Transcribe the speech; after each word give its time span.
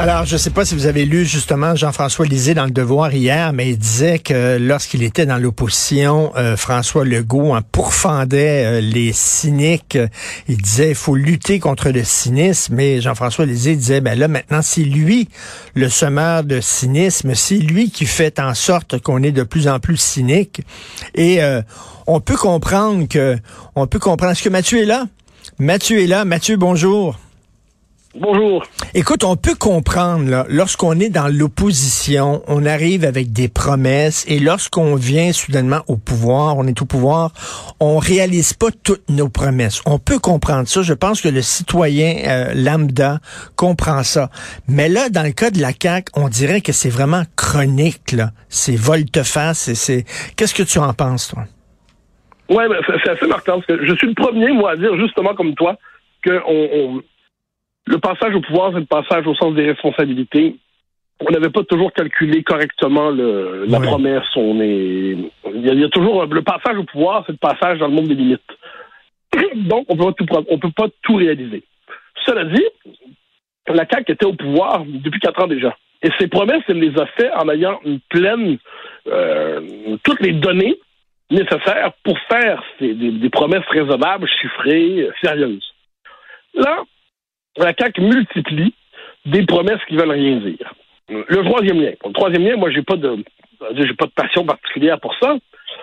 Alors, 0.00 0.24
je 0.26 0.34
ne 0.34 0.38
sais 0.38 0.50
pas 0.50 0.64
si 0.64 0.76
vous 0.76 0.86
avez 0.86 1.04
lu 1.04 1.26
justement 1.26 1.74
Jean-François 1.74 2.24
Lisée 2.24 2.54
dans 2.54 2.66
Le 2.66 2.70
Devoir 2.70 3.12
hier, 3.12 3.52
mais 3.52 3.70
il 3.70 3.76
disait 3.76 4.20
que 4.20 4.56
lorsqu'il 4.56 5.02
était 5.02 5.26
dans 5.26 5.38
l'opposition, 5.38 6.30
euh, 6.36 6.56
François 6.56 7.04
Legault 7.04 7.52
en 7.52 7.62
pourfendait 7.62 8.64
euh, 8.64 8.80
les 8.80 9.12
cyniques. 9.12 9.98
Il 10.46 10.58
disait 10.58 10.90
il 10.90 10.94
faut 10.94 11.16
lutter 11.16 11.58
contre 11.58 11.90
le 11.90 12.04
cynisme. 12.04 12.76
Mais 12.76 13.00
Jean-François 13.00 13.44
Lisée 13.44 13.74
disait 13.74 14.00
ben 14.00 14.16
là 14.16 14.28
maintenant 14.28 14.62
c'est 14.62 14.84
lui 14.84 15.28
le 15.74 15.88
semeur 15.88 16.44
de 16.44 16.60
cynisme, 16.60 17.34
c'est 17.34 17.58
lui 17.58 17.90
qui 17.90 18.06
fait 18.06 18.38
en 18.38 18.54
sorte 18.54 19.00
qu'on 19.00 19.24
est 19.24 19.32
de 19.32 19.42
plus 19.42 19.66
en 19.66 19.80
plus 19.80 19.96
cynique. 19.96 20.60
Et 21.16 21.42
euh, 21.42 21.60
on 22.06 22.20
peut 22.20 22.36
comprendre 22.36 23.08
que 23.08 23.36
on 23.74 23.88
peut 23.88 23.98
comprendre. 23.98 24.30
Est-ce 24.30 24.44
que 24.44 24.48
Mathieu 24.48 24.78
est 24.78 24.86
là? 24.86 25.06
Mathieu 25.58 25.98
est 25.98 26.06
là. 26.06 26.24
Mathieu, 26.24 26.56
bonjour. 26.56 27.18
Bonjour. 28.20 28.64
Écoute, 28.94 29.22
on 29.22 29.36
peut 29.36 29.54
comprendre, 29.54 30.28
là, 30.28 30.44
lorsqu'on 30.48 30.98
est 30.98 31.08
dans 31.08 31.28
l'opposition, 31.28 32.42
on 32.48 32.66
arrive 32.66 33.04
avec 33.04 33.32
des 33.32 33.48
promesses 33.48 34.24
et 34.26 34.40
lorsqu'on 34.40 34.96
vient 34.96 35.32
soudainement 35.32 35.82
au 35.86 35.96
pouvoir, 35.96 36.56
on 36.56 36.66
est 36.66 36.82
au 36.82 36.84
pouvoir, 36.84 37.30
on 37.78 37.98
réalise 37.98 38.54
pas 38.54 38.70
toutes 38.82 39.08
nos 39.08 39.28
promesses. 39.28 39.82
On 39.86 40.00
peut 40.00 40.18
comprendre 40.18 40.66
ça. 40.66 40.82
Je 40.82 40.94
pense 40.94 41.20
que 41.20 41.28
le 41.28 41.42
citoyen 41.42 42.16
euh, 42.26 42.54
lambda 42.56 43.20
comprend 43.54 44.02
ça. 44.02 44.30
Mais 44.66 44.88
là, 44.88 45.10
dans 45.10 45.22
le 45.22 45.32
cas 45.32 45.50
de 45.50 45.60
la 45.60 45.70
CAQ, 45.70 46.10
on 46.16 46.28
dirait 46.28 46.60
que 46.60 46.72
c'est 46.72 46.90
vraiment 46.90 47.22
chronique, 47.36 48.10
là. 48.10 48.30
C'est 48.48 48.76
volte-face. 48.76 49.72
C'est, 49.74 50.04
Qu'est-ce 50.36 50.54
que 50.54 50.64
tu 50.64 50.78
en 50.78 50.92
penses, 50.92 51.28
toi? 51.28 51.44
Ouais, 52.48 52.68
ben, 52.68 52.78
c'est 53.04 53.10
assez 53.10 53.26
marquant 53.28 53.60
parce 53.60 53.66
que 53.66 53.86
je 53.86 53.94
suis 53.94 54.08
le 54.08 54.14
premier, 54.14 54.50
moi, 54.50 54.72
à 54.72 54.76
dire 54.76 54.96
justement 54.98 55.34
comme 55.34 55.54
toi 55.54 55.76
que 56.22 56.40
on 56.48 57.00
le 57.88 57.98
passage 57.98 58.34
au 58.34 58.40
pouvoir, 58.40 58.72
c'est 58.72 58.80
le 58.80 58.86
passage 58.86 59.26
au 59.26 59.34
sens 59.34 59.54
des 59.54 59.66
responsabilités. 59.66 60.56
On 61.20 61.32
n'avait 61.32 61.50
pas 61.50 61.64
toujours 61.64 61.92
calculé 61.92 62.42
correctement 62.42 63.10
le, 63.10 63.64
la 63.66 63.80
promesse. 63.80 64.28
On 64.36 64.60
est, 64.60 65.16
il 65.54 65.80
y, 65.80 65.84
a, 65.84 65.88
toujours 65.88 66.26
le 66.26 66.42
passage 66.42 66.76
au 66.76 66.84
pouvoir, 66.84 67.24
c'est 67.26 67.32
le 67.32 67.38
passage 67.38 67.78
dans 67.78 67.88
le 67.88 67.94
monde 67.94 68.08
des 68.08 68.14
limites. 68.14 68.40
Donc, 69.54 69.86
on 69.88 69.96
peut 69.96 70.26
pas 70.26 70.42
on 70.48 70.58
peut 70.58 70.70
pas 70.76 70.86
tout 71.02 71.16
réaliser. 71.16 71.64
Cela 72.24 72.44
dit, 72.44 72.64
la 73.66 73.86
CAQ 73.90 74.12
était 74.12 74.26
au 74.26 74.34
pouvoir 74.34 74.84
depuis 74.86 75.20
quatre 75.20 75.42
ans 75.42 75.48
déjà. 75.48 75.76
Et 76.02 76.10
ses 76.20 76.28
promesses, 76.28 76.62
elle 76.68 76.78
les 76.78 76.96
a 77.00 77.06
fait 77.06 77.30
en 77.32 77.48
ayant 77.48 77.80
une 77.84 77.98
pleine, 78.08 78.58
euh, 79.08 79.96
toutes 80.04 80.20
les 80.20 80.32
données 80.32 80.78
nécessaires 81.30 81.92
pour 82.04 82.16
faire 82.30 82.62
des, 82.80 82.94
des 82.94 83.30
promesses 83.30 83.66
raisonnables, 83.70 84.28
chiffrées, 84.40 85.08
sérieuses. 85.20 85.74
Là, 86.54 86.84
la 87.58 87.74
CAQ 87.78 88.00
multiplie 88.00 88.74
des 89.26 89.44
promesses 89.44 89.80
qui 89.88 89.96
veulent 89.96 90.10
rien 90.10 90.36
dire. 90.36 90.72
Le 91.08 91.42
troisième 91.42 91.80
lien. 91.80 91.92
le 92.04 92.12
troisième 92.12 92.44
lien, 92.44 92.56
moi, 92.56 92.70
j'ai 92.70 92.82
pas 92.82 92.96
de, 92.96 93.24
j'ai 93.76 93.94
pas 93.94 94.06
de 94.06 94.12
passion 94.12 94.44
particulière 94.44 95.00
pour 95.00 95.14
ça. 95.20 95.36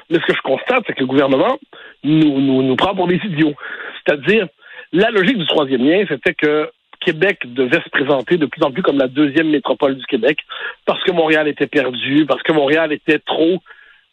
Mais 0.10 0.20
ce 0.20 0.26
que 0.26 0.36
je 0.36 0.42
constate, 0.42 0.84
c'est 0.88 0.94
que 0.94 1.02
le 1.02 1.08
gouvernement 1.08 1.58
nous, 2.04 2.40
nous, 2.40 2.62
nous 2.62 2.76
prend 2.76 2.96
pour 2.96 3.08
des 3.08 3.20
idiots. 3.24 3.54
C'est-à-dire, 4.06 4.48
la 4.94 5.10
logique 5.10 5.38
du 5.38 5.46
troisième 5.48 5.84
lien, 5.84 6.06
c'était 6.08 6.34
que 6.34 6.70
Québec 7.02 7.40
devait 7.46 7.82
se 7.82 7.90
présenter 7.90 8.38
de 8.38 8.46
plus 8.46 8.64
en 8.64 8.72
plus 8.72 8.82
comme 8.82 8.98
la 8.98 9.08
deuxième 9.08 9.50
métropole 9.50 9.96
du 9.96 10.06
Québec 10.06 10.40
parce 10.86 11.04
que 11.04 11.12
Montréal 11.12 11.48
était 11.48 11.68
perdu, 11.68 12.26
parce 12.26 12.42
que 12.44 12.52
Montréal 12.52 12.92
était 12.92 13.20
trop 13.20 13.62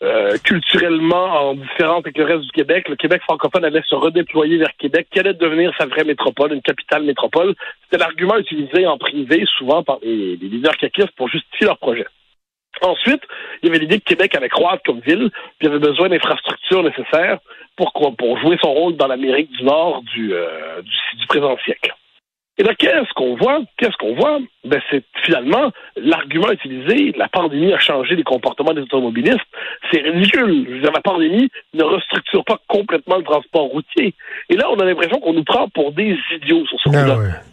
euh, 0.03 0.37
culturellement 0.43 1.51
en 1.51 1.55
différence 1.55 2.01
avec 2.01 2.19
le 2.19 2.25
reste 2.25 2.43
du 2.43 2.51
Québec. 2.51 2.89
Le 2.89 2.97
Québec 2.97 3.23
francophone 3.23 3.65
allait 3.65 3.83
se 3.89 3.95
redéployer 3.95 4.59
vers 4.59 4.77
Québec, 4.77 5.07
quelle 5.13 5.29
allait 5.29 5.39
devenir 5.39 5.73
sa 5.79 5.87
vraie 5.87 6.03
métropole, 6.03 6.53
une 6.53 6.63
capitale 6.63 7.05
métropole. 7.05 7.55
C'était 7.85 7.99
l'argument 7.99 8.37
utilisé 8.37 8.85
en 8.85 8.99
privé 8.99 9.45
souvent 9.57 9.85
par 9.85 9.99
les, 10.03 10.37
leaders 10.37 10.77
caquistes 10.77 11.13
pour 11.17 11.29
justifier 11.29 11.67
leur 11.67 11.79
projet. 11.79 12.07
Ensuite, 12.81 13.23
il 13.63 13.67
y 13.67 13.71
avait 13.71 13.79
l'idée 13.79 14.01
que 14.01 14.05
Québec 14.05 14.35
allait 14.35 14.49
croître 14.49 14.83
comme 14.85 14.99
ville, 15.01 15.31
puis 15.59 15.69
avait 15.69 15.79
besoin 15.79 16.09
d'infrastructures 16.09 16.83
nécessaires 16.83 17.39
pour, 17.77 17.93
pour 18.17 18.39
jouer 18.41 18.59
son 18.61 18.73
rôle 18.73 18.97
dans 18.97 19.07
l'Amérique 19.07 19.53
du 19.53 19.63
Nord 19.63 20.03
du, 20.15 20.35
euh, 20.35 20.83
présent 21.29 21.57
siècle. 21.65 21.95
Et 22.59 22.65
là, 22.65 22.75
qu'est-ce 22.75 23.13
qu'on 23.15 23.35
voit? 23.37 23.61
Qu'est-ce 23.79 23.97
qu'on 23.97 24.15
voit? 24.15 24.39
Ben, 24.65 24.81
c'est 24.91 25.03
finalement 25.25 25.73
l'argument 25.97 26.51
utilisé, 26.51 27.13
la 27.17 27.29
pandémie 27.29 27.73
a 27.73 27.79
changé 27.79 28.15
les 28.15 28.25
comportements 28.25 28.75
des 28.75 28.83
automobilistes. 28.83 29.41
C'est 29.91 30.03
ridicule. 30.03 30.67
Je 30.69 30.75
veux 30.75 30.81
dire, 30.81 30.93
la 30.93 31.01
pandémie 31.01 31.49
ne 31.73 31.83
restructure 31.83 32.45
pas 32.45 32.59
complètement 32.69 33.17
le 33.17 33.25
transport 33.25 33.65
routier. 33.65 34.15
Et 34.51 34.57
là, 34.57 34.71
on 34.71 34.79
a 34.81 34.85
l'impression 34.85 35.19
qu'on 35.19 35.33
nous 35.33 35.45
prend 35.45 35.69
pour 35.71 35.93
des 35.93 36.19
idiots 36.35 36.67
sur 36.67 36.79
ce 36.81 36.91
ah 36.91 37.03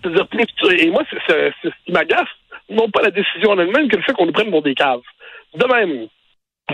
coup-là. 0.03 0.73
Et 0.77 0.89
moi, 0.89 1.03
c'est 1.09 1.53
ce 1.63 1.69
qui 1.85 1.91
m'agace, 1.93 2.27
non 2.69 2.89
pas 2.89 3.01
la 3.01 3.11
décision 3.11 3.51
en 3.51 3.59
elle-même, 3.59 3.87
que 3.87 3.95
le 3.95 4.03
fait 4.03 4.13
qu'on 4.13 4.25
nous 4.25 4.33
prenne 4.33 4.51
pour 4.51 4.63
des 4.63 4.75
caves. 4.75 5.01
De 5.55 5.65
même, 5.65 6.07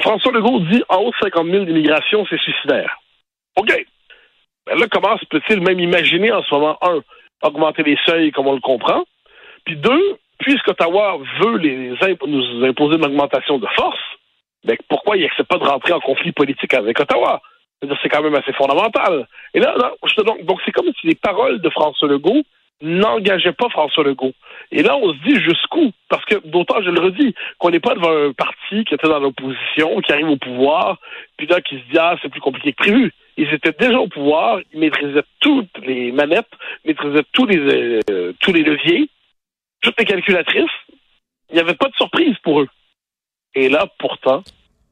François 0.02 0.32
Legault 0.32 0.62
dit 0.72 0.84
en 0.90 0.98
haut 0.98 1.12
de 1.12 1.16
50 1.22 1.48
000 1.48 1.66
d'immigration, 1.66 2.26
c'est 2.30 2.40
suicidaire. 2.40 2.98
OK. 3.56 3.86
Ben 4.66 4.80
là, 4.80 4.88
comment 4.92 5.18
se 5.20 5.26
peut-il 5.26 5.62
même 5.62 5.80
imaginer 5.80 6.32
en 6.32 6.42
ce 6.44 6.54
moment, 6.54 6.78
un, 6.82 7.02
augmenter 7.42 7.84
les 7.84 7.98
seuils 8.06 8.32
comme 8.32 8.48
on 8.48 8.54
le 8.54 8.62
comprend. 8.62 9.04
Puis 9.66 9.76
deux, 9.76 10.18
puisqu'Ottawa 10.40 11.18
veut 11.42 11.58
les 11.58 11.94
nous 12.28 12.66
imposer 12.66 12.98
une 12.98 13.06
augmentation 13.06 13.58
de 13.58 13.68
force, 13.76 14.00
ben 14.64 14.78
pourquoi 14.90 15.18
il 15.18 15.24
n'accepte 15.24 15.50
pas 15.50 15.58
de 15.58 15.64
rentrer 15.64 15.94
en 15.94 16.00
conflit 16.00 16.32
politique 16.32 16.74
avec 16.74 17.00
Ottawa? 17.00 17.42
C'est 18.02 18.10
quand 18.10 18.24
même 18.24 18.36
assez 18.36 18.54
fondamental. 18.54 19.28
Et 19.54 19.60
là, 19.60 19.76
donc, 19.78 20.60
c'est 20.66 20.72
comme 20.72 20.92
si 21.00 21.08
les 21.08 21.16
paroles 21.16 21.62
de 21.62 21.70
François 21.70 22.08
Legault 22.08 22.42
n'engageaient 22.82 23.54
pas 23.54 23.70
François 23.70 24.04
Legault. 24.04 24.34
Et 24.72 24.82
là, 24.82 24.98
on 24.98 25.14
se 25.14 25.18
dit 25.20 25.40
jusqu'où? 25.40 25.92
Parce 26.10 26.26
que, 26.26 26.36
d'autant, 26.48 26.82
je 26.82 26.90
le 26.90 27.00
redis, 27.00 27.36
qu'on 27.60 27.70
n'est 27.70 27.80
pas 27.80 27.94
devant 27.94 28.12
un 28.12 28.34
parti 28.34 28.84
qui 28.86 28.94
était 28.94 29.08
dans 29.08 29.20
l'opposition, 29.20 30.02
qui 30.02 30.12
arrive 30.12 30.30
au 30.30 30.38
pouvoir, 30.38 30.98
puis 31.38 31.48
là, 31.48 31.62
qui 31.62 31.76
se 31.76 31.92
dit, 31.92 31.98
ah, 31.98 32.16
c'est 32.22 32.30
plus 32.30 32.42
compliqué 32.42 32.74
que 32.74 32.84
prévu. 32.84 33.14
Ils 33.38 33.54
étaient 33.54 33.76
déjà 33.78 34.00
au 34.00 34.08
pouvoir, 34.08 34.60
ils 34.74 34.80
maîtrisaient 34.80 35.24
toutes 35.42 35.78
les 35.80 36.12
manettes, 36.12 36.52
maîtrisaient 36.86 37.26
tous 37.34 37.46
les, 37.46 38.02
euh, 38.10 38.34
tous 38.40 38.54
les 38.54 38.64
leviers, 38.64 39.10
toutes 39.82 40.00
les 40.00 40.06
calculatrices. 40.06 40.72
Il 41.50 41.56
n'y 41.56 41.62
avait 41.62 41.76
pas 41.76 41.90
de 41.90 41.96
surprise 41.96 42.36
pour 42.44 42.62
eux. 42.62 42.70
Et 43.54 43.70
là, 43.70 43.88
pourtant, 44.00 44.44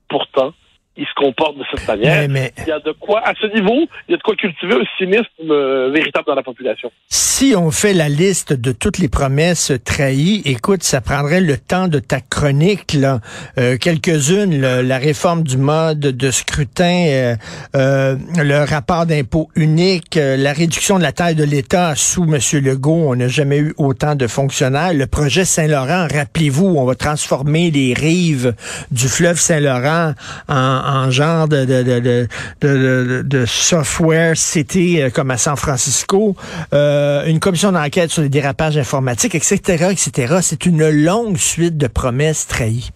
pourtant, 0.09 0.53
il 0.95 1.05
se 1.05 1.13
comporte 1.15 1.57
de 1.57 1.63
cette 1.71 1.87
manière. 1.87 2.23
Il 2.23 2.67
y 2.67 2.71
a 2.71 2.79
de 2.79 2.91
quoi, 2.91 3.21
à 3.27 3.33
ce 3.33 3.47
niveau, 3.47 3.87
il 4.07 4.11
y 4.11 4.13
a 4.13 4.17
de 4.17 4.21
quoi 4.21 4.35
cultiver 4.35 4.75
un 4.75 4.97
cynisme 4.97 5.25
euh, 5.49 5.89
véritable 5.91 6.25
dans 6.27 6.35
la 6.35 6.43
population. 6.43 6.91
Si 7.09 7.55
on 7.57 7.71
fait 7.71 7.93
la 7.93 8.09
liste 8.09 8.53
de 8.53 8.71
toutes 8.71 8.99
les 8.99 9.09
promesses 9.09 9.71
trahies, 9.83 10.43
écoute, 10.45 10.83
ça 10.83 11.01
prendrait 11.01 11.41
le 11.41 11.57
temps 11.57 11.87
de 11.87 11.97
ta 11.97 12.21
chronique, 12.21 12.93
là. 12.93 13.21
Euh, 13.57 13.77
quelques-unes, 13.77 14.61
la 14.61 14.97
réforme 14.99 15.43
du 15.43 15.57
mode 15.57 15.99
de 15.99 16.31
scrutin, 16.31 17.35
euh, 17.75 18.15
le 18.37 18.63
rapport 18.63 19.07
d'impôt 19.07 19.49
unique, 19.55 20.15
la 20.15 20.53
réduction 20.53 20.99
de 20.99 21.03
la 21.03 21.11
taille 21.11 21.35
de 21.35 21.43
l'État 21.43 21.95
sous 21.95 22.23
M. 22.23 22.37
Legault, 22.61 23.09
on 23.09 23.15
n'a 23.15 23.27
jamais 23.27 23.57
eu 23.57 23.73
autant 23.77 24.13
de 24.13 24.27
fonctionnaires. 24.27 24.93
Le 24.93 25.07
projet 25.07 25.43
Saint-Laurent, 25.43 26.07
rappelez-vous, 26.13 26.75
on 26.77 26.85
va 26.85 26.93
transformer 26.93 27.71
les 27.71 27.93
rives 27.93 28.53
du 28.91 29.07
fleuve 29.07 29.39
Saint-Laurent 29.39 30.13
en 30.47 30.82
en 30.83 31.09
genre 31.11 31.47
de, 31.47 31.65
de, 31.65 32.27
de, 32.61 33.21
de, 33.23 33.45
software 33.45 34.35
city 34.35 35.01
euh, 35.01 35.09
comme 35.09 35.31
à 35.31 35.37
San 35.37 35.55
Francisco, 35.55 36.35
euh, 36.73 37.25
une 37.25 37.39
commission 37.39 37.71
d'enquête 37.71 38.09
sur 38.09 38.21
les 38.21 38.29
dérapages 38.29 38.77
informatiques, 38.77 39.35
etc., 39.35 39.89
etc. 39.91 40.37
C'est 40.41 40.65
une 40.65 40.89
longue 40.89 41.37
suite 41.37 41.77
de 41.77 41.87
promesses 41.87 42.47
trahies. 42.47 42.89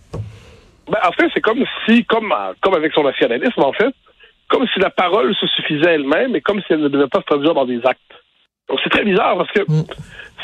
Ben, 0.89 0.99
en 1.03 1.11
fait, 1.11 1.29
c'est 1.33 1.41
comme 1.41 1.63
si, 1.85 2.05
comme, 2.05 2.33
comme 2.61 2.73
avec 2.73 2.93
son 2.93 3.03
nationalisme, 3.03 3.61
en 3.61 3.73
fait, 3.73 3.93
comme 4.49 4.65
si 4.73 4.79
la 4.79 4.89
parole 4.89 5.35
se 5.35 5.47
suffisait 5.47 5.95
elle-même 5.95 6.35
et 6.35 6.41
comme 6.41 6.61
si 6.61 6.73
elle 6.73 6.81
ne 6.81 6.87
devait 6.87 7.07
pas 7.07 7.19
se 7.19 7.25
traduire 7.25 7.53
dans 7.53 7.65
des 7.65 7.81
actes. 7.85 8.01
Donc 8.69 8.79
c'est 8.83 8.89
très 8.89 9.03
bizarre 9.03 9.37
parce 9.37 9.51
que 9.51 9.61
mm. 9.61 9.85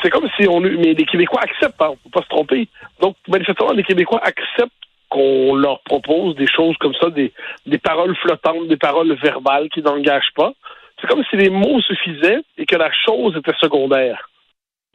c'est 0.02 0.10
comme 0.10 0.28
si 0.38 0.48
on 0.48 0.60
mais 0.62 0.94
les 0.94 1.06
Québécois 1.06 1.42
acceptent, 1.42 1.82
hein, 1.82 1.94
faut 2.04 2.10
pas 2.10 2.22
se 2.22 2.30
tromper. 2.30 2.68
Donc 3.02 3.16
manifestement 3.28 3.72
les 3.72 3.84
Québécois 3.84 4.22
acceptent 4.24 4.72
qu'on 5.14 5.54
leur 5.54 5.80
propose 5.82 6.36
des 6.36 6.48
choses 6.48 6.76
comme 6.78 6.96
ça, 6.96 7.10
des, 7.12 7.32
des 7.68 7.78
paroles 7.78 8.16
flottantes, 8.16 8.68
des 8.68 8.78
paroles 8.78 9.14
verbales 9.22 9.70
qui 9.70 9.84
n'engagent 9.84 10.34
pas. 10.36 10.54
C'est 11.00 11.08
comme 11.08 11.24
si 11.30 11.38
les 11.38 11.52
mots 11.52 11.82
suffisaient 11.82 12.40
et 12.58 12.66
que 12.66 12.76
la 12.76 12.92
chose 13.06 13.38
était 13.38 13.54
secondaire. 13.60 14.30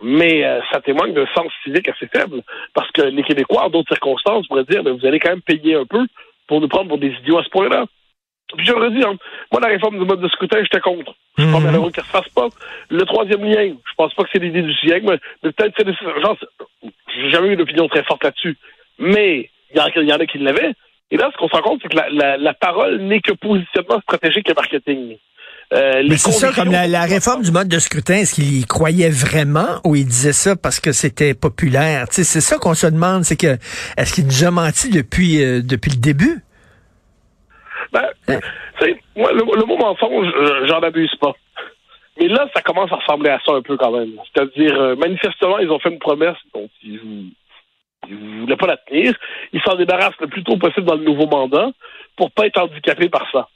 Mais 0.03 0.45
euh, 0.45 0.61
ça 0.73 0.81
témoigne 0.81 1.13
d'un 1.13 1.27
sens 1.37 1.53
civique 1.63 1.89
assez 1.89 2.07
faible, 2.09 2.43
parce 2.75 2.91
que 2.93 3.03
les 3.03 3.23
Québécois, 3.23 3.65
en 3.65 3.71
d'autres 3.71 3.93
circonstances, 3.93 4.47
pourraient 4.47 4.65
dire, 4.65 4.83
mais 4.83 4.91
vous 4.91 5.07
allez 5.07 5.21
quand 5.21 5.31
même 5.31 5.43
payer 5.43 5.75
un 5.75 5.85
peu 5.85 6.05
pour 6.49 6.61
nous 6.61 6.69
prendre 6.69 6.89
pour 6.89 6.99
des 6.99 7.13
idiots 7.21 7.39
à 7.39 7.45
ce 7.45 7.51
point-là. 7.51 7.87
Puis 8.57 8.67
je 8.67 8.73
le 8.73 8.79
redis, 8.79 9.05
hein, 9.05 9.17
moi, 9.53 9.61
la 9.61 9.69
réforme 9.69 9.99
du 9.99 10.05
mode 10.05 10.21
de 10.21 10.29
scrutin, 10.29 10.59
j'étais 10.63 10.81
contre. 10.81 11.15
Je 11.37 11.43
suis 11.43 11.53
pas 11.53 11.59
mhm. 11.59 11.67
malheureux 11.67 11.91
qu'elle 11.91 12.05
se 12.05 12.11
fasse 12.11 12.29
pas. 12.31 12.49
Le 12.89 13.05
troisième 13.05 13.45
lien, 13.45 13.67
je 13.69 13.95
pense 13.97 14.15
pas 14.15 14.25
que 14.25 14.31
c'est 14.33 14.43
l'idée 14.43 14.63
du 14.63 14.75
siècle, 14.75 15.07
mais, 15.43 15.53
peut-être 15.53 15.75
c'est 15.77 16.23
genre, 16.23 16.37
j'ai 17.15 17.31
jamais 17.31 17.49
eu 17.49 17.57
d'opinion 17.57 17.89
très 17.89 18.05
forte 18.05 18.25
là-dessus. 18.25 18.57
Mais 18.99 19.51
il 19.71 19.77
y, 19.77 20.13
en 20.13 20.17
a 20.17 20.27
qui 20.27 20.39
l'avaient. 20.39 20.73
Et 21.11 21.17
là, 21.17 21.31
ce 21.33 21.39
qu'on 21.39 21.49
se 21.49 21.55
rend 21.55 21.63
compte, 21.63 21.81
c'est 21.83 21.89
que 21.89 21.97
la, 21.97 22.09
la, 22.11 22.37
la 22.37 22.55
parole 22.55 22.99
n'est 23.03 23.21
que 23.21 23.33
positionnement 23.33 24.01
stratégique 24.01 24.49
et 24.49 24.55
marketing. 24.55 25.17
Euh, 25.75 26.03
Mais 26.09 26.17
c'est 26.17 26.33
ça, 26.33 26.51
comme 26.53 26.71
la, 26.71 27.03
réforme 27.03 27.43
du 27.43 27.51
mode 27.51 27.69
de 27.69 27.79
scrutin, 27.79 28.15
est-ce 28.15 28.35
qu'il 28.35 28.59
y 28.59 28.65
croyait 28.65 29.11
vraiment 29.11 29.81
ou 29.85 29.97
il 29.97 30.07
disait 30.07 30.33
ça 30.33 30.57
parce 30.57 30.81
que 30.81 30.93
c'était 30.93 31.35
populaire? 31.35 32.07
c'est 32.11 32.25
ça 32.25 32.57
qu'on 32.57 32.75
se 32.75 32.87
demande, 32.87 33.25
c'est 33.25 33.37
que 33.37 33.59
est-ce 33.99 34.15
qu'il 34.15 34.25
nous 34.25 34.45
a 34.45 34.51
menti 34.51 34.91
depuis, 34.91 35.43
euh, 35.43 35.61
depuis 35.63 35.91
le 35.91 35.99
début? 35.99 36.43
Ben, 37.93 38.05
hein? 38.29 38.39
moi, 39.15 39.33
le, 39.33 39.45
mot 39.45 39.77
mensonge, 39.77 40.27
j'en 40.69 40.81
abuse 40.81 41.15
pas. 41.21 41.35
Mais 42.19 42.29
là, 42.29 42.49
ça 42.55 42.63
commence 42.63 42.91
à 42.91 42.97
ressembler 42.97 43.31
à 43.31 43.39
ça 43.45 43.53
un 43.53 43.63
peu 43.63 43.77
quand 43.77 43.93
même. 43.93 44.13
C'est-à-dire, 44.33 44.81
euh, 44.81 44.97
manifestement, 44.97 45.59
ils 45.59 45.71
ont 45.71 45.79
fait 45.79 45.91
une 45.91 45.99
promesse 45.99 46.37
dont 46.55 46.69
ils 46.83 47.33
ne 48.09 48.41
voulaient 48.41 48.57
pas 48.57 48.67
la 48.67 48.77
tenir. 48.77 49.15
Ils 49.53 49.63
s'en 49.63 49.75
débarrassent 49.75 50.21
le 50.21 50.29
plus 50.29 50.45
tôt 50.45 50.57
possible 50.57 50.87
dans 50.87 50.97
le 50.97 51.05
nouveau 51.05 51.27
mandat 51.27 51.71
pour 52.17 52.31
pas 52.31 52.47
être 52.47 52.61
handicapés 52.61 53.09
par 53.09 53.31
ça. 53.31 53.49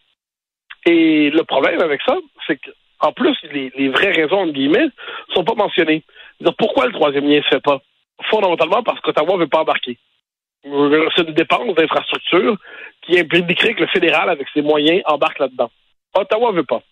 Et 0.87 1.31
le 1.31 1.45
problème 1.45 1.81
avec 1.81 2.01
ça, 2.03 2.17
c'est 2.47 2.59
qu'en 2.59 3.13
plus, 3.13 3.37
les, 3.53 3.89
vraies 3.89 4.13
raisons, 4.13 4.43
entre 4.43 4.53
guillemets, 4.53 4.89
sont 5.35 5.45
pas 5.45 5.55
mentionnées. 5.55 6.03
pourquoi 6.59 6.87
le 6.87 6.93
troisième 6.93 7.29
lien 7.29 7.43
se 7.43 7.49
fait 7.49 7.63
pas? 7.63 7.81
Fondamentalement 8.31 8.83
parce 8.83 9.01
qu'Ottawa 9.01 9.37
veut 9.37 9.47
pas 9.47 9.61
embarquer. 9.61 9.99
C'est 10.65 11.29
une 11.29 11.35
dépense 11.35 11.75
d'infrastructure 11.75 12.57
qui 13.03 13.19
impliquerait 13.19 13.75
que 13.75 13.81
le 13.81 13.89
fédéral, 13.89 14.31
avec 14.31 14.47
ses 14.55 14.63
moyens, 14.63 15.03
embarque 15.07 15.41
là-dedans. 15.41 15.71
Ottawa 16.15 16.53
veut 16.53 16.65
pas. 16.65 16.83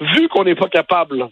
Vu 0.00 0.28
qu'on 0.28 0.44
n'est 0.44 0.54
pas 0.54 0.68
capable 0.68 1.28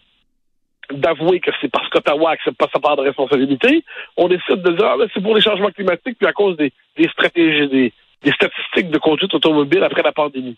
d'avouer 0.92 1.40
que 1.40 1.50
c'est 1.60 1.70
parce 1.70 1.88
qu'Ottawa 1.88 2.30
n'accepte 2.30 2.58
pas 2.58 2.68
sa 2.72 2.80
part 2.80 2.96
de 2.96 3.02
responsabilité, 3.02 3.84
on 4.16 4.28
décide 4.28 4.62
de 4.62 4.72
dire 4.72 4.86
ah, 4.86 4.96
ben, 4.98 5.08
c'est 5.14 5.22
pour 5.22 5.34
les 5.34 5.40
changements 5.40 5.70
climatiques 5.70 6.18
puis 6.18 6.28
à 6.28 6.32
cause 6.32 6.56
des, 6.56 6.72
stratégies, 7.08 7.68
des, 7.68 7.92
des 8.22 8.32
statistiques 8.32 8.90
de 8.90 8.98
conduite 8.98 9.34
automobile 9.34 9.82
après 9.82 10.02
la 10.02 10.12
pandémie. 10.12 10.56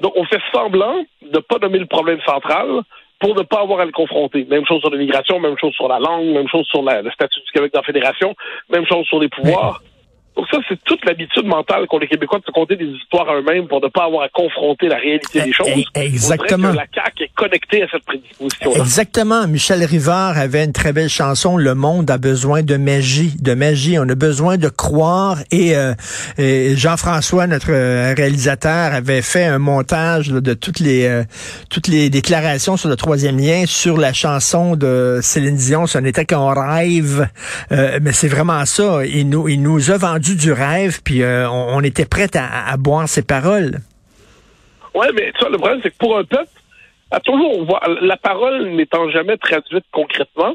Donc, 0.00 0.12
on 0.16 0.24
fait 0.24 0.40
semblant 0.52 1.04
de 1.22 1.38
pas 1.38 1.58
nommer 1.58 1.78
le 1.78 1.86
problème 1.86 2.20
central 2.22 2.82
pour 3.20 3.34
ne 3.34 3.42
pas 3.42 3.60
avoir 3.60 3.80
à 3.80 3.84
le 3.84 3.92
confronter. 3.92 4.44
Même 4.44 4.64
chose 4.66 4.80
sur 4.80 4.90
l'immigration, 4.90 5.40
même 5.40 5.56
chose 5.58 5.72
sur 5.74 5.88
la 5.88 5.98
langue, 5.98 6.26
même 6.26 6.48
chose 6.48 6.66
sur 6.66 6.82
le 6.82 7.10
statut 7.10 7.40
du 7.40 7.52
Québec 7.52 7.72
dans 7.72 7.80
la 7.80 7.86
fédération, 7.86 8.34
même 8.70 8.86
chose 8.86 9.06
sur 9.06 9.18
les 9.18 9.28
pouvoirs. 9.28 9.82
Donc 10.38 10.46
ça, 10.52 10.58
c'est 10.68 10.80
toute 10.84 11.04
l'habitude 11.04 11.46
mentale 11.46 11.88
qu'ont 11.88 11.98
les 11.98 12.06
Québécois 12.06 12.38
de 12.38 12.44
se 12.44 12.52
compter 12.52 12.76
des 12.76 12.84
histoires 12.84 13.28
à 13.28 13.34
eux-mêmes 13.40 13.66
pour 13.66 13.82
ne 13.82 13.88
pas 13.88 14.04
avoir 14.04 14.22
à 14.22 14.28
confronter 14.28 14.86
la 14.86 14.94
réalité 14.94 15.40
des 15.40 15.48
eh, 15.48 15.52
choses. 15.52 15.66
Eh, 15.96 16.00
exactement. 16.00 16.70
Que 16.70 16.76
la 16.76 16.86
CAQ 16.94 17.24
est 17.24 17.34
connectée 17.34 17.82
à 17.82 17.86
cette 17.90 18.04
prédisposition. 18.04 18.72
Exactement. 18.76 19.48
Michel 19.48 19.82
Rivard 19.82 20.38
avait 20.38 20.64
une 20.64 20.72
très 20.72 20.92
belle 20.92 21.08
chanson. 21.08 21.56
Le 21.56 21.74
monde 21.74 22.08
a 22.08 22.18
besoin 22.18 22.62
de 22.62 22.76
magie, 22.76 23.34
de 23.40 23.52
magie. 23.54 23.98
On 23.98 24.08
a 24.08 24.14
besoin 24.14 24.58
de 24.58 24.68
croire. 24.68 25.38
Et, 25.50 25.74
euh, 25.74 25.94
Jean-François, 26.38 27.48
notre 27.48 27.72
euh, 27.72 28.14
réalisateur, 28.16 28.92
avait 28.92 29.22
fait 29.22 29.44
un 29.44 29.58
montage 29.58 30.28
de 30.28 30.54
toutes 30.54 30.78
les 30.78 31.04
euh, 31.06 31.24
toutes 31.68 31.88
les 31.88 32.10
déclarations 32.10 32.76
sur 32.76 32.88
le 32.88 32.94
troisième 32.94 33.40
lien 33.40 33.64
sur 33.66 33.96
la 33.96 34.12
chanson 34.12 34.76
de 34.76 35.18
Céline 35.20 35.56
Dion. 35.56 35.88
Ce 35.88 35.98
n'était 35.98 36.26
qu'un 36.26 36.52
rêve. 36.52 37.28
mais 37.72 38.12
c'est 38.12 38.28
vraiment 38.28 38.64
ça. 38.66 39.04
Il 39.04 39.28
nous 39.30 39.48
il 39.48 39.60
nous 39.62 39.90
a 39.90 39.96
vendu 39.96 40.27
du 40.36 40.52
rêve, 40.52 41.00
puis 41.04 41.22
euh, 41.22 41.48
on, 41.50 41.82
était 41.82 42.06
prêt 42.06 42.28
à, 42.34 42.76
boire 42.76 43.08
ses 43.08 43.22
paroles. 43.22 43.78
Oui, 44.94 45.06
mais 45.14 45.32
tu 45.32 45.40
vois, 45.40 45.50
le 45.50 45.58
problème, 45.58 45.80
c'est 45.82 45.90
que 45.90 45.96
pour 45.98 46.18
un 46.18 46.24
peuple, 46.24 46.50
à 47.10 47.20
toujours, 47.20 47.58
on 47.58 47.64
voit, 47.64 47.80
la 48.00 48.16
parole 48.16 48.70
n'étant 48.70 49.08
jamais 49.10 49.36
traduite 49.36 49.84
concrètement, 49.92 50.54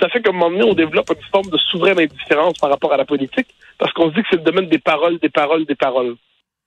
ça 0.00 0.08
fait 0.08 0.22
qu'à 0.22 0.30
un 0.30 0.32
moment 0.32 0.50
donné, 0.50 0.64
on 0.64 0.74
développe 0.74 1.10
une 1.10 1.30
forme 1.30 1.50
de 1.50 1.58
souveraine 1.58 2.00
indifférence 2.00 2.58
par 2.58 2.70
rapport 2.70 2.92
à 2.92 2.96
la 2.96 3.04
politique, 3.04 3.48
parce 3.78 3.92
qu'on 3.92 4.10
se 4.10 4.14
dit 4.14 4.22
que 4.22 4.28
c'est 4.30 4.36
le 4.36 4.42
domaine 4.42 4.68
des 4.68 4.78
paroles, 4.78 5.18
des 5.18 5.28
paroles, 5.28 5.66
des 5.66 5.74
paroles. 5.74 6.16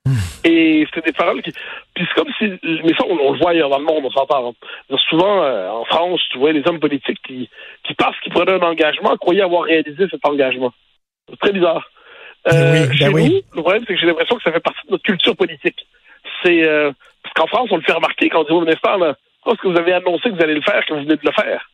Hmm. 0.06 0.16
Et 0.44 0.86
c'est 0.94 1.06
des 1.06 1.14
paroles 1.14 1.42
qui. 1.42 1.52
Puis 1.96 2.06
c'est 2.08 2.22
comme 2.22 2.32
si. 2.38 2.46
Mais 2.84 2.94
ça, 2.98 3.06
on, 3.08 3.32
le 3.32 3.40
voit 3.40 3.52
ailleurs 3.52 3.70
dans 3.70 3.80
le 3.80 3.86
monde, 3.86 4.04
on 4.04 4.12
s'entend. 4.12 4.50
Hein. 4.50 4.98
Souvent, 5.10 5.44
euh, 5.44 5.70
en 5.70 5.86
France, 5.86 6.22
tu 6.32 6.38
vois 6.38 6.52
les 6.52 6.68
hommes 6.68 6.80
politiques 6.80 7.22
qui, 7.26 7.50
qui 7.84 7.94
parce 7.94 8.20
qu'ils 8.20 8.34
prenaient 8.34 8.62
un 8.62 8.68
engagement, 8.68 9.16
croyaient 9.18 9.44
avoir 9.44 9.64
réalisé 9.64 10.06
cet 10.12 10.26
engagement. 10.26 10.74
C'est 11.30 11.40
très 11.40 11.54
bizarre. 11.54 11.90
Euh, 12.48 12.88
ben 12.88 12.94
chez 12.94 13.10
nous, 13.10 13.42
le 13.54 13.62
problème, 13.62 13.84
c'est 13.88 13.94
que 13.94 14.00
j'ai 14.00 14.07
l'impression 14.07 14.36
que 14.36 14.44
ça 14.44 14.51
fait 14.51 14.60
partie 14.60 14.86
de 14.88 14.92
notre 14.92 15.04
culture 15.04 15.36
politique. 15.36 15.88
C'est 16.44 16.63
euh, 16.63 16.92
parce 17.24 17.34
qu'en 17.36 17.48
France, 17.48 17.69
on 17.72 17.78
le 17.78 17.84
fait 17.84 17.94
remarquer 17.94 18.30
quand 18.30 18.42
on 18.42 18.44
dit 18.44 18.51
au 18.51 18.62
ministère, 18.62 18.98
là, 18.98 19.16
parce 19.45 19.57
que 19.60 19.68
vous 19.68 19.78
avez 19.78 19.94
annoncé 19.94 20.30
que 20.30 20.36
vous 20.36 20.44
allez 20.44 20.56
le 20.56 20.62
faire, 20.62 20.86
que 20.86 20.94
vous 20.94 21.01
venez 21.01 21.16
de 21.16 21.22
le 21.24 21.31
faire. 21.31 21.69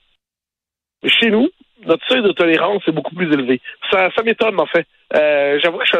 Mais 1.03 1.09
chez 1.09 1.29
nous, 1.31 1.49
notre 1.85 2.05
seuil 2.07 2.21
de 2.21 2.31
tolérance 2.31 2.83
est 2.87 2.91
beaucoup 2.91 3.15
plus 3.15 3.31
élevé. 3.31 3.61
Ça, 3.89 4.09
ça 4.15 4.21
m'étonne, 4.23 4.59
en 4.59 4.65
fait. 4.65 4.85
Euh, 5.15 5.59
J'avoue 5.61 5.77
que 5.79 5.85
je, 5.85 5.97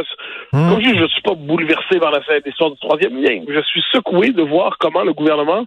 hum. 0.54 0.69
comme 0.69 0.81
je, 0.81 0.98
je 0.98 1.07
suis 1.07 1.21
pas 1.21 1.36
bouleversé 1.36 2.00
par 2.00 2.12
l'histoire 2.45 2.71
du 2.71 2.77
troisième 2.80 3.21
lien. 3.21 3.44
Je 3.48 3.62
suis 3.62 3.83
secoué 3.92 4.31
de 4.31 4.44
voir 4.44 4.77
comment 4.77 5.04
le 5.04 5.13
gouvernement 5.13 5.66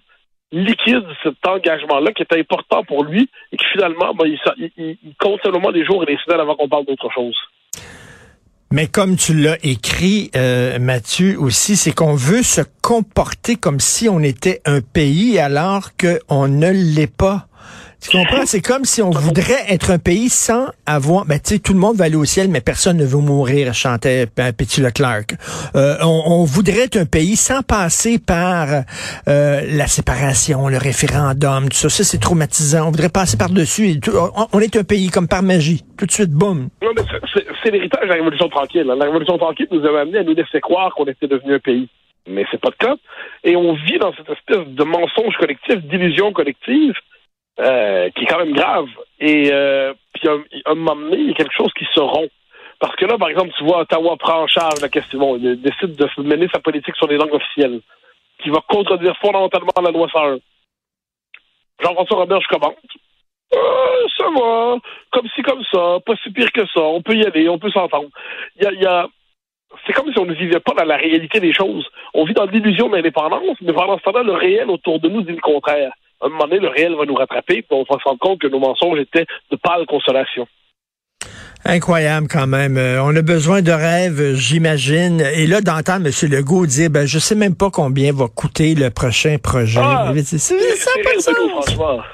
liquide 0.53 1.07
cet 1.23 1.47
engagement-là 1.47 2.13
qui 2.13 2.23
est 2.23 2.39
important 2.39 2.85
pour 2.85 3.05
lui 3.05 3.29
et 3.53 3.57
qui 3.57 3.65
finalement, 3.73 4.13
ben, 4.15 4.27
il, 4.27 4.39
il, 4.77 4.99
il 5.03 5.15
compte 5.19 5.41
seulement 5.43 5.73
des 5.73 5.85
jours 5.85 6.03
et 6.03 6.07
des 6.07 6.19
semaines 6.19 6.41
avant 6.41 6.55
qu'on 6.55 6.69
parle 6.69 6.85
d'autre 6.85 7.11
chose. 7.11 7.37
Mais 8.73 8.87
comme 8.87 9.17
tu 9.17 9.35
l'as 9.35 9.59
écrit, 9.63 10.31
euh, 10.35 10.79
Mathieu, 10.79 11.39
aussi, 11.39 11.77
c'est 11.77 11.93
qu'on 11.93 12.15
veut 12.15 12.43
se 12.43 12.63
comporter 12.81 13.57
comme 13.57 13.81
si 13.81 14.09
on 14.09 14.21
était 14.21 14.63
un 14.65 14.81
pays 14.81 15.39
alors 15.39 15.91
qu'on 15.95 16.49
ne 16.49 16.71
l'est 16.71 17.07
pas. 17.07 17.49
Tu 18.03 18.11
comprends? 18.11 18.45
C'est 18.47 18.61
comme 18.61 18.85
si 18.85 19.01
on 19.01 19.11
voudrait 19.11 19.65
être 19.69 19.93
un 19.93 19.99
pays 19.99 20.29
sans 20.29 20.67
avoir, 20.87 21.25
ben, 21.25 21.39
tu 21.39 21.55
sais, 21.55 21.59
tout 21.61 21.73
le 21.73 21.79
monde 21.79 21.97
va 21.97 22.07
aller 22.07 22.17
au 22.17 22.25
ciel, 22.25 22.49
mais 22.49 22.61
personne 22.61 22.97
ne 22.97 23.05
veut 23.05 23.21
mourir, 23.21 23.73
chantait 23.75 24.27
Petit 24.27 24.81
Leclerc. 24.81 25.27
Euh, 25.77 25.95
on, 26.03 26.43
voudrait 26.43 26.87
être 26.87 26.97
un 26.97 27.07
pays 27.07 27.37
sans 27.37 27.63
passer 27.63 28.19
par 28.19 28.67
euh, 29.29 29.61
la 29.69 29.87
séparation, 29.87 30.69
le 30.69 30.79
référendum, 30.79 31.69
tout 31.69 31.77
ça. 31.77 31.89
Ça, 31.89 32.03
c'est 32.03 32.19
traumatisant. 32.19 32.89
On 32.89 32.91
voudrait 32.91 33.09
passer 33.09 33.37
par-dessus. 33.37 34.01
On, 34.53 34.59
est 34.59 34.77
un 34.77 34.85
pays 34.85 35.09
comme 35.09 35.29
par 35.29 35.45
magie. 35.45 35.85
Tout 35.97 36.07
de 36.07 36.11
suite, 36.11 36.31
boum. 36.31 36.71
Non, 36.83 36.91
mais 36.97 37.03
c'est 37.63 37.71
l'héritage 37.71 38.03
de 38.03 38.09
la 38.09 38.15
Révolution 38.15 38.49
tranquille. 38.49 38.91
Hein. 38.91 38.97
La 38.97 39.05
Révolution 39.05 39.39
tranquille 39.39 39.69
nous 39.71 39.87
a 39.87 40.01
amené 40.01 40.19
à 40.19 40.25
nous 40.25 40.35
laisser 40.35 40.61
croire 40.61 40.93
qu'on 40.97 41.05
était 41.05 41.29
devenu 41.29 41.55
un 41.55 41.61
pays 41.61 41.89
mais 42.29 42.45
c'est 42.51 42.61
pas 42.61 42.71
le 42.71 42.87
cas. 42.87 42.95
Et 43.45 43.57
on 43.57 43.75
vit 43.75 43.99
dans 43.99 44.13
cette 44.15 44.31
espèce 44.31 44.67
de 44.69 44.85
mensonge 44.85 45.37
collectif, 45.39 45.77
d'illusion 45.79 46.33
collective, 46.33 46.95
euh, 47.61 48.11
qui 48.11 48.25
est 48.25 48.27
quand 48.27 48.39
même 48.39 48.55
grave. 48.55 48.89
Et 49.21 49.51
euh, 49.53 49.93
puis, 50.15 50.29
à 50.29 50.71
un 50.71 50.75
moment 50.75 50.97
donné, 50.97 51.19
il 51.19 51.29
y 51.29 51.31
a 51.31 51.35
quelque 51.35 51.55
chose 51.55 51.73
qui 51.79 51.87
se 51.95 52.01
rompt. 52.01 52.31
Parce 52.81 52.97
que 52.97 53.05
là, 53.05 53.17
par 53.17 53.29
exemple, 53.29 53.53
tu 53.57 53.65
vois, 53.65 53.81
Ottawa 53.81 54.17
prend 54.17 54.43
en 54.43 54.47
charge 54.49 54.81
la 54.81 54.89
question, 54.89 55.37
il 55.37 55.61
décide 55.61 55.95
de 55.95 56.09
mener 56.23 56.49
sa 56.53 56.59
politique 56.59 56.97
sur 56.97 57.07
les 57.07 57.17
langues 57.17 57.35
officielles, 57.35 57.81
qui 58.43 58.51
va 58.51 58.59
contredire 58.69 59.17
fondamentalement 59.19 59.71
la 59.81 59.91
loi 59.93 60.09
101. 60.13 60.39
Jean-François 61.81 62.19
Robert, 62.19 62.41
je 62.41 62.49
commente. 62.49 62.77
Euh, 63.55 64.07
ça 64.17 64.25
va, 64.35 64.77
comme 65.13 65.29
ci, 65.35 65.43
comme 65.43 65.63
ça, 65.71 65.99
pas 66.05 66.15
si 66.23 66.31
pire 66.33 66.51
que 66.51 66.67
ça, 66.67 66.81
on 66.81 67.03
peut 67.03 67.15
y 67.15 67.25
aller, 67.25 67.49
on 67.49 67.59
peut 67.59 67.71
s'entendre. 67.71 68.09
Il 68.57 68.65
y 68.65 68.67
a, 68.67 68.73
y 68.73 68.87
a 68.87 69.07
c'est 69.87 69.93
comme 69.93 70.13
si 70.13 70.19
on 70.19 70.27
ne 70.27 70.35
vivait 70.35 70.61
pas 70.61 70.75
dans 70.75 70.85
la 70.85 70.97
réalité 70.97 71.41
des 71.41 71.53
choses. 71.53 71.87
On 72.15 72.25
vit 72.25 72.35
dans 72.35 72.47
l'illusion 72.47 72.89
d'indépendance, 72.89 73.57
mais 73.61 73.73
pendant 73.73 73.99
ce 73.99 74.03
temps-là, 74.03 74.23
le 74.23 74.35
réel 74.35 74.71
autour 74.71 75.01
de 75.01 75.09
nous 75.09 75.23
dit 75.23 75.33
le 75.33 75.41
contraire 75.41 75.93
un 76.23 76.29
moment 76.29 76.47
donné, 76.47 76.61
le 76.61 76.69
réel 76.69 76.95
va 76.95 77.05
nous 77.05 77.15
rattraper, 77.15 77.63
puis 77.63 77.67
on 77.71 77.85
va 77.89 77.99
se 77.99 78.05
rendre 78.05 78.19
compte 78.19 78.41
que 78.41 78.47
nos 78.49 78.59
mensonges 78.61 78.99
étaient 78.99 79.27
de 79.51 79.57
pâle 79.57 79.87
consolation. 79.87 80.47
Incroyable 81.65 82.27
quand 82.29 82.49
même. 82.49 82.77
Euh, 82.77 83.03
on 83.05 83.15
a 83.15 83.23
besoin 83.23 83.63
de 83.63 83.71
rêves, 83.71 84.35
j'imagine. 84.35 85.21
Et 85.21 85.47
là, 85.47 85.61
d'entendre 85.61 86.07
M. 86.07 86.31
Legault 86.31 86.67
dire, 86.67 86.91
ben, 86.91 87.07
je 87.07 87.21
sais 87.21 87.37
même 87.37 87.55
pas 87.55 87.71
combien 87.71 88.13
va 88.13 88.27
coûter 88.27 88.75
le 88.75 88.91
prochain 88.91 89.37
projet. 89.41 89.81
Ah, 89.81 90.13
c'est 90.25 90.39
ça, 90.39 90.55
pas. 91.79 92.05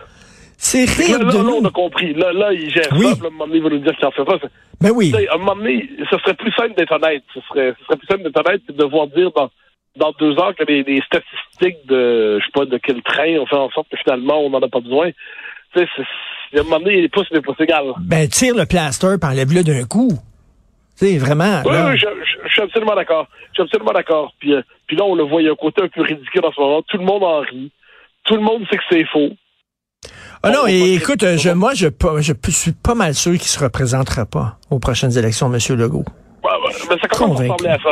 C'est 0.60 0.84
rire 0.90 1.20
là, 1.20 1.32
de 1.32 1.36
là, 1.38 1.42
nous. 1.44 1.54
on 1.62 1.64
a 1.64 1.70
compris. 1.70 2.12
Là, 2.14 2.32
là, 2.32 2.52
il 2.52 2.68
gère 2.70 2.92
Oui. 2.92 3.06
ça. 3.14 3.22
Là, 3.22 3.28
un 3.28 3.30
moment 3.30 3.46
donné, 3.46 3.58
il 3.58 3.62
va 3.62 3.70
nous 3.70 3.78
dire 3.78 3.96
qu'il 3.96 4.06
en 4.06 4.10
fait 4.10 4.24
pas. 4.24 4.38
Ben 4.80 4.90
oui. 4.90 5.14
Un 5.32 5.38
moment 5.38 5.56
donné, 5.56 5.88
ce 6.10 6.18
serait 6.18 6.34
plus 6.34 6.52
simple 6.52 6.74
d'être 6.76 6.92
honnête. 6.92 7.22
Ce 7.32 7.40
serait, 7.48 7.74
ce 7.78 7.84
serait 7.86 7.96
plus 7.96 8.06
simple 8.06 8.24
d'être 8.24 8.44
honnête 8.44 8.60
et 8.68 8.72
de 8.72 8.76
devoir 8.76 9.06
dire 9.06 9.30
dans, 9.34 9.48
dans 9.98 10.12
deux 10.18 10.38
heures 10.38 10.54
que 10.54 10.64
les, 10.64 10.82
les 10.82 11.02
statistiques 11.02 11.86
de, 11.86 12.38
je 12.40 12.44
sais 12.44 12.52
pas, 12.52 12.64
de 12.64 12.78
quel 12.78 13.02
train 13.02 13.38
ont 13.38 13.46
fait 13.46 13.56
en 13.56 13.70
sorte 13.70 13.88
que 13.90 13.96
finalement, 13.96 14.40
on 14.40 14.50
n'en 14.50 14.60
a 14.60 14.68
pas 14.68 14.80
besoin. 14.80 15.10
Tu 15.74 15.80
sais, 15.80 15.88
à 16.56 16.60
un 16.60 16.62
moment 16.62 16.78
donné, 16.80 17.02
les 17.02 17.08
pouces, 17.08 17.28
les 17.30 17.40
pouces 17.42 17.60
égales. 17.60 17.92
Ben, 18.00 18.28
tire 18.28 18.54
le 18.56 18.64
plaster 18.66 19.16
puis 19.20 19.30
enlève-le 19.30 19.62
d'un 19.62 19.84
coup. 19.84 20.12
Tu 20.98 21.06
sais, 21.06 21.18
vraiment. 21.18 21.62
Oui, 21.64 21.72
là. 21.72 21.90
oui, 21.90 21.98
je, 21.98 22.06
je- 22.06 22.48
je 22.48 22.52
suis 22.52 22.62
absolument 22.62 22.94
d'accord. 22.94 23.26
Je 23.50 23.54
suis 23.54 23.62
absolument 23.62 23.92
d'accord. 23.92 24.32
Puis, 24.40 24.54
euh, 24.54 24.62
puis 24.86 24.96
là, 24.96 25.04
on 25.04 25.14
le 25.14 25.24
voit, 25.24 25.42
il 25.42 25.44
y 25.44 25.48
a 25.48 25.52
un 25.52 25.56
côté 25.56 25.82
un 25.82 25.88
peu 25.88 26.02
ridicule 26.02 26.44
en 26.44 26.52
ce 26.52 26.60
moment. 26.60 26.82
Tout 26.82 26.96
le 26.98 27.04
monde 27.04 27.22
en 27.22 27.40
rit. 27.40 27.70
Tout 28.24 28.34
le 28.36 28.42
monde 28.42 28.62
sait 28.70 28.76
que 28.78 28.82
c'est 28.90 29.04
faux. 29.06 29.30
Ah 30.42 30.50
non, 30.50 30.66
et 30.68 30.94
écoute, 30.94 31.18
critiquer 31.18 31.38
je, 31.38 31.50
moi, 31.50 31.74
je, 31.74 31.88
suis 32.50 32.72
pas 32.72 32.94
mal 32.94 33.14
sûr 33.14 33.32
qu'il 33.32 33.42
se 33.42 33.58
représentera 33.58 34.24
pas 34.26 34.58
aux 34.70 34.78
prochaines 34.78 35.16
élections, 35.18 35.52
M. 35.52 35.58
Legault. 35.76 36.04
Ouais, 36.44 36.50
ouais, 36.50 36.72
mais 36.88 36.96
ça 37.00 37.08
commence 37.08 37.38
Convaincu. 37.38 37.50
à 37.50 37.54
ressembler 37.54 37.70
à 37.70 37.78
ça. 37.82 37.90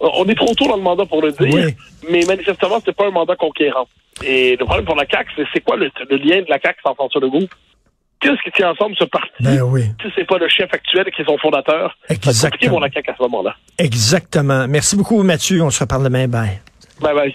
On 0.00 0.24
est 0.26 0.34
trop 0.34 0.54
tôt 0.54 0.66
dans 0.66 0.76
le 0.76 0.82
mandat 0.82 1.04
pour 1.06 1.20
le 1.22 1.30
dire, 1.32 1.54
Oui. 1.54 1.74
mais 2.10 2.24
manifestement, 2.26 2.80
c'est 2.84 2.96
pas 2.96 3.06
un 3.06 3.10
mandat 3.10 3.36
conquérant. 3.36 3.86
Et 4.24 4.56
le 4.56 4.64
problème 4.64 4.86
pour 4.86 4.96
la 4.96 5.04
CAQ, 5.10 5.30
c'est 5.36 5.44
c'est 5.52 5.60
quoi 5.60 5.76
le, 5.76 5.90
le 6.08 6.16
lien 6.16 6.40
de 6.40 6.46
la 6.48 6.58
CAQ 6.58 6.80
sans 6.84 6.94
François 6.94 7.20
Legault? 7.20 7.48
Qu'est-ce 8.20 8.42
qui 8.42 8.50
tient 8.52 8.70
ensemble 8.70 8.94
ce 8.98 9.04
parti? 9.04 9.28
Ben 9.40 9.62
oui. 9.62 9.84
Si 10.02 10.08
c'est 10.14 10.26
pas 10.26 10.36
le 10.38 10.46
chef 10.48 10.68
actuel 10.74 11.06
qui 11.14 11.22
est 11.22 11.24
son 11.24 11.38
fondateur, 11.38 11.96
c'est 12.08 12.20
compliqué 12.22 12.68
pour 12.68 12.80
la 12.80 12.90
CAQ 12.90 13.10
à 13.10 13.14
ce 13.16 13.22
moment-là. 13.22 13.56
Exactement. 13.78 14.66
Merci 14.68 14.96
beaucoup, 14.96 15.22
Mathieu. 15.22 15.62
On 15.62 15.70
se 15.70 15.80
reparle 15.80 16.04
demain. 16.04 16.28
Bye. 16.28 16.60
Bye 17.00 17.14
bye. 17.14 17.34